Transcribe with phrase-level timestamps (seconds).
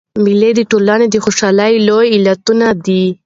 [0.23, 3.03] مېلې د ټولني د خوشحالۍ لوی علتونه دي.